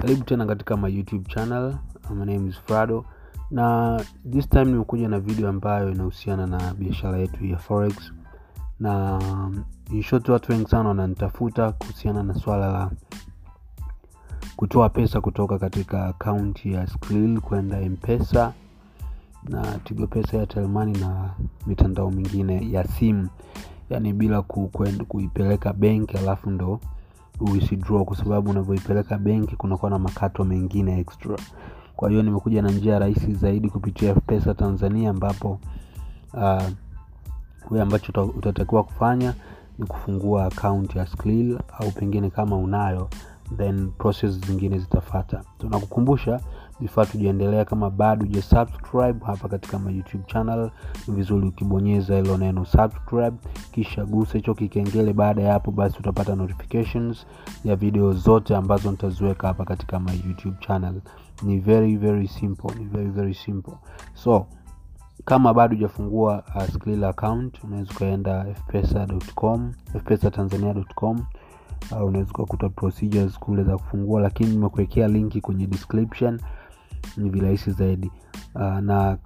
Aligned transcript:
karibu 0.00 0.24
tena 0.24 0.46
katika 0.46 0.76
my 0.76 0.96
youtube 0.96 1.28
channel. 1.28 1.74
My 2.14 2.24
name 2.26 2.48
is 2.48 2.56
frado. 2.66 3.04
Na 3.50 3.96
this 4.32 4.48
time 4.48 4.64
nimekuja 4.64 5.08
na 5.08 5.20
video 5.20 5.48
ambayo 5.48 5.90
inahusiana 5.90 6.46
na 6.46 6.74
biashara 6.74 7.18
yetu 7.18 7.46
ya 7.46 7.58
forex. 7.58 8.12
Na 8.80 9.20
in 9.92 10.04
watu 10.28 10.52
wengi 10.52 10.68
sana 10.70 10.88
wananitafuta 10.88 11.72
kuhusiana 11.72 12.22
na 12.22 12.34
swala 12.34 12.72
la 12.72 12.90
kutoa 14.56 14.88
pesa 14.88 15.20
kutoka 15.20 15.58
katika 15.58 16.06
akaunti 16.06 16.72
ya 16.72 16.86
skrill 16.86 17.40
kwenda 17.40 17.80
mpesa 17.80 18.52
na 19.48 19.62
tigo 19.78 20.06
pesa 20.06 20.36
ya 20.36 20.46
telmani 20.46 20.98
na 20.98 21.30
mitandao 21.66 22.10
mingine 22.10 22.72
ya 22.72 22.84
simu. 22.84 23.28
Yaani 23.90 24.12
bila 24.12 24.42
ku, 24.42 24.70
kuipeleka 25.08 25.72
benki 25.72 26.16
alafu 26.16 26.50
ndo 26.50 26.80
uisidraw 27.40 28.04
kwa 28.04 28.16
sababu 28.16 28.50
unavyoipeleka 28.50 29.18
benki 29.18 29.56
kunakuwa 29.56 29.90
na 29.90 29.98
makato 29.98 30.44
mengine 30.44 30.98
extra. 31.00 31.36
Kwa 31.96 32.10
hiyo 32.10 32.22
nimekuja 32.22 32.62
na 32.62 32.70
njia 32.70 32.98
rahisi 32.98 33.34
zaidi 33.34 33.68
kupitia 33.70 34.14
pesa 34.14 34.54
tanzania 34.54 35.10
ambapo 35.10 35.58
uh, 36.34 36.62
we 37.70 37.80
ambacho 37.80 38.24
utatakiwa 38.24 38.84
kufanya 38.84 39.34
ni 39.78 39.86
kufungua 39.86 40.44
akaunti 40.44 40.98
ya 40.98 41.06
skrill 41.06 41.58
au 41.78 41.90
pengine 41.90 42.30
kama 42.30 42.56
unayo 42.56 43.08
then 43.56 43.90
process 43.98 44.46
zingine 44.46 44.78
zitafata. 44.78 45.42
Tunakukumbusha 45.58 46.40
before 46.80 47.06
tujaendelea 47.10 47.64
kama 47.64 47.90
bado 47.90 48.24
uja 48.24 48.42
subscribe 48.42 49.26
hapa 49.26 49.48
katika 49.48 49.78
my 49.78 49.96
youtube 49.96 50.24
channel. 50.26 50.70
Ni 51.08 51.14
vizuri 51.14 51.46
ukibonyeza 51.48 52.16
hilo 52.16 52.36
neno 52.36 52.64
subscribe 52.64 53.36
kisha 53.72 54.04
gusa 54.04 54.32
hicho 54.38 54.54
kikengele. 54.54 55.12
Baada 55.12 55.42
ya 55.42 55.52
hapo 55.52 55.70
basi 55.70 55.98
utapata 55.98 56.36
notifications 56.36 57.26
ya 57.64 57.76
video 57.76 58.12
zote 58.12 58.56
ambazo 58.56 58.90
nitaziweka 58.90 59.46
hapa 59.48 59.64
katika 59.64 60.00
my 60.00 60.20
youtube 60.26 60.56
channel. 60.60 61.00
Ni 61.42 61.58
very 61.58 61.96
very 61.96 62.28
simple 62.28 62.74
ni 62.78 62.84
very 62.84 63.10
very 63.10 63.34
simple. 63.34 63.74
So 64.14 64.46
kama 65.24 65.54
bado 65.54 65.74
hujafungua 65.76 66.42
uh, 66.56 66.62
skrill 66.64 67.04
account 67.04 67.64
unaweza 67.64 67.90
ukaenda 67.96 68.46
fpesa.com 68.54 69.72
fpesatanzania.com 70.04 71.24
uh, 71.92 72.04
unaweza 72.04 72.30
ukakuta 72.30 72.68
procedures 72.68 73.38
kule 73.38 73.62
za 73.64 73.78
kufungua 73.78 74.20
lakini 74.20 74.50
nimekuwekea 74.50 75.08
linki 75.08 75.40
kwenye 75.40 75.66
description 75.66 76.40
ni 77.16 77.30
virahisi 77.30 77.70
zaidi. 77.70 78.10
Uh, 78.54 78.78
na 78.78 79.18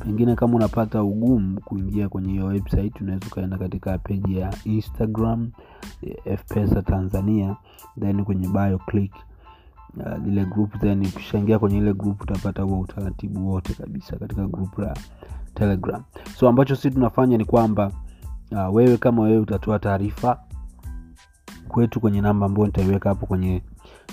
pengine 0.00 0.34
kama 0.34 0.56
unapata 0.56 1.02
ugumu 1.02 1.60
kuingia 1.60 2.08
kwenye 2.08 2.32
hiyo 2.32 2.46
website 2.46 3.00
unaweza 3.00 3.26
ukaenda 3.26 3.58
katika 3.58 3.98
peji 3.98 4.38
ya 4.38 4.54
instagram 4.64 5.50
fpesa 6.36 6.82
tanzania 6.82 7.56
then 8.00 8.24
kwenye 8.24 8.48
bio 8.48 8.78
click. 8.78 9.12
Uh, 9.96 10.44
group 10.44 10.80
then 10.80 11.00
ukishaingia 11.06 11.58
kwenye 11.58 11.78
ile 11.78 11.94
group 11.94 12.22
utapata 12.22 12.62
huo 12.62 12.80
utaratibu 12.80 13.50
wote 13.50 13.74
kabisa 13.74 14.16
katika 14.16 14.46
group 14.46 14.78
la 14.78 14.96
telegram. 15.54 16.02
So 16.36 16.48
ambacho 16.48 16.76
sisi 16.76 16.90
tunafanya 16.90 17.38
ni 17.38 17.44
kwamba 17.44 17.92
uh, 18.52 18.74
wewe 18.74 18.96
kama 18.96 19.22
wewe 19.22 19.38
utatoa 19.38 19.78
taarifa 19.78 20.40
kwetu 21.68 22.00
kwenye 22.00 22.20
namba 22.20 22.46
ambayo 22.46 22.66
nitaiweka 22.66 23.08
hapo 23.08 23.26
kwenye 23.26 23.62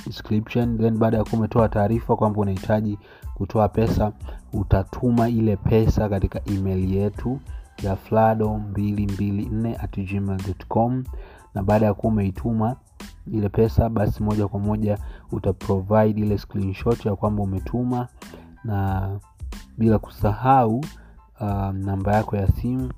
description 0.05 0.77
then 0.77 0.97
baada 0.97 1.17
ya 1.17 1.23
kuwa 1.23 1.39
umetoa 1.39 1.69
taarifa 1.69 2.15
kwamba 2.15 2.41
unahitaji 2.41 2.99
kutoa 3.35 3.69
pesa 3.69 4.11
utatuma 4.53 5.29
ile 5.29 5.57
pesa 5.57 6.09
katika 6.09 6.41
email 6.45 6.93
yetu 6.95 7.39
ya 7.83 7.95
flado 7.95 8.61
224 8.73 9.83
at 9.83 10.67
na 11.55 11.63
baada 11.63 11.85
ya 11.85 11.93
kuwa 11.93 12.13
umeituma 12.13 12.75
ile 13.31 13.49
pesa 13.49 13.89
basi 13.89 14.23
moja 14.23 14.47
kwa 14.47 14.59
moja 14.59 14.97
utaprovide 15.31 16.21
ile 16.21 16.37
screenshot 16.37 17.05
ya 17.05 17.15
kwamba 17.15 17.43
umetuma. 17.43 18.07
Na 18.63 19.09
bila 19.77 19.99
kusahau 19.99 20.77
uh, 21.41 21.69
namba 21.73 22.15
yako 22.15 22.35
ya 22.35 22.47
simu 22.47 22.91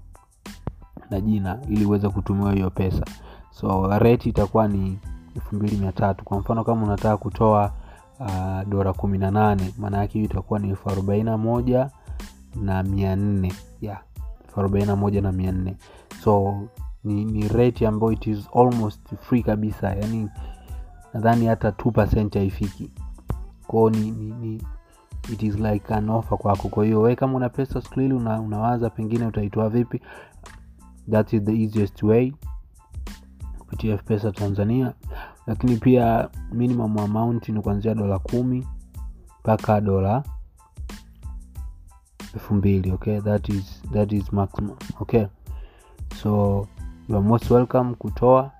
na 1.10 1.22
jina 1.22 1.60
ili 1.70 1.86
uweze 1.86 2.10
kutumiwa 2.10 2.54
hiyo 2.54 2.70
pesa. 2.70 3.06
So 3.52 3.88
rate 4.00 4.30
itakuwa 4.30 4.68
ni 4.68 5.00
elfu 5.36 5.56
mbili 5.56 5.78
mia 5.78 5.92
tatu. 5.92 6.24
Kwa 6.26 6.40
mfano 6.40 6.64
kama 6.64 6.84
unataka 6.84 7.18
kutoa 7.18 7.72
uh, 8.20 8.70
dola 8.70 8.94
kumi 8.94 9.18
na 9.18 9.32
nane 9.32 9.74
maana 9.78 9.98
yake 9.98 10.14
hiyo 10.14 10.26
itakuwa 10.26 10.60
ni 10.60 10.70
elfu 10.70 10.90
arobaini 10.90 11.38
moja 11.38 11.90
na 12.56 12.84
mia 12.84 13.16
nne. 13.16 13.54
Yeah 13.82 14.02
elfu 14.56 14.60
arobaini 14.60 14.94
moja 14.96 15.22
na 15.22 15.32
mia 15.32 15.52
nne. 15.52 15.78
So 16.24 16.60
ni, 17.04 17.26
ni 17.26 17.48
rate 17.48 17.88
ambayo 17.88 18.12
it 18.12 18.28
is 18.28 18.48
almost 18.56 19.16
free 19.22 19.44
kabisa. 19.44 19.96
Yani 19.96 20.30
nadhani 21.14 21.46
hata 21.46 21.70
2 21.70 22.34
haifiki. 22.40 22.92
Kwao 23.68 23.90
ni, 23.90 24.12
ni, 24.12 24.32
ni 24.32 24.62
it 25.34 25.44
is 25.44 25.56
like 25.56 25.94
an 25.94 26.10
offer 26.10 26.38
kwako. 26.38 26.70
Kwa 26.70 26.86
hiyo 26.86 27.02
we 27.02 27.16
kama 27.16 27.34
una 27.34 27.50
pesa 27.50 27.82
skrill 27.82 28.14
una, 28.14 28.42
unawaza 28.42 28.90
pengine 28.90 29.26
utaitoa 29.26 29.70
vipi? 29.70 30.02
That 31.12 31.34
is 31.34 31.44
the 31.44 31.64
easiest 31.64 32.04
way. 32.04 32.34
Kupitia 33.60 33.98
pesa 33.98 34.32
tanzania 34.32 34.94
lakini 35.48 35.78
pia 35.78 36.30
minimum 36.52 36.98
amount 37.00 37.50
ni 37.50 37.62
kuanzia 37.62 37.94
dola 37.96 38.20
kumi 38.20 38.68
mpaka 39.40 39.82
dola 39.82 40.24
elfu 42.34 42.56
mbili 42.56 42.92
okay? 42.92 43.22
That 43.22 43.50
is, 43.50 43.82
that 43.94 44.12
is 44.12 44.34
maximum 44.34 44.76
okay? 45.00 45.26
So 46.22 46.30
you 47.10 47.16
are 47.18 47.26
most 47.28 47.52
welcome 47.52 47.96
kutoa 47.96 48.52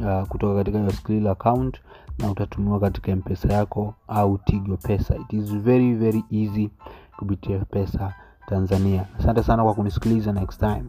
uh, 0.00 0.28
kutoka 0.28 0.54
katika 0.54 0.78
your 0.78 0.92
skrill 0.92 1.26
account 1.26 1.80
na 2.18 2.30
utatumiwa 2.30 2.80
katika 2.80 3.16
mpesa 3.16 3.52
yako 3.52 3.94
au 4.08 4.38
tigo 4.38 4.76
pesa. 4.76 5.16
It 5.16 5.32
is 5.32 5.54
very 5.56 5.94
very 5.94 6.24
easy 6.30 6.70
kupitia 7.16 7.58
pesa 7.58 8.14
tanzania. 8.46 9.06
Asante 9.18 9.42
sana 9.42 9.64
kwa 9.64 9.74
kunisikiliza 9.74 10.32
next 10.32 10.60
time 10.60 10.84